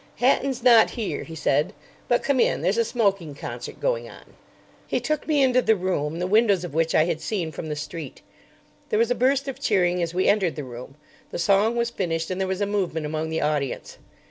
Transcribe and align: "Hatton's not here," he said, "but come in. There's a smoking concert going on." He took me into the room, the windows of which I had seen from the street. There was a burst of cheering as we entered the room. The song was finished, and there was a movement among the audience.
"Hatton's 0.15 0.63
not 0.63 0.89
here," 0.89 1.21
he 1.25 1.35
said, 1.35 1.73
"but 2.07 2.23
come 2.23 2.39
in. 2.39 2.63
There's 2.63 2.79
a 2.79 2.83
smoking 2.83 3.35
concert 3.35 3.79
going 3.79 4.09
on." 4.09 4.33
He 4.87 4.99
took 4.99 5.27
me 5.27 5.43
into 5.43 5.61
the 5.61 5.75
room, 5.75 6.17
the 6.17 6.25
windows 6.25 6.63
of 6.63 6.73
which 6.73 6.95
I 6.95 7.03
had 7.05 7.21
seen 7.21 7.51
from 7.51 7.69
the 7.69 7.75
street. 7.75 8.23
There 8.89 8.97
was 8.97 9.11
a 9.11 9.13
burst 9.13 9.47
of 9.47 9.59
cheering 9.59 10.01
as 10.01 10.11
we 10.15 10.27
entered 10.27 10.55
the 10.55 10.63
room. 10.63 10.95
The 11.29 11.37
song 11.37 11.75
was 11.75 11.91
finished, 11.91 12.31
and 12.31 12.41
there 12.41 12.47
was 12.47 12.61
a 12.61 12.65
movement 12.65 13.05
among 13.05 13.29
the 13.29 13.41
audience. 13.41 13.99